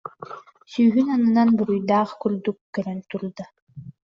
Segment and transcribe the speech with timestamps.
[0.71, 3.45] сүүһүн аннынан буруйдаах курдук көрөн турда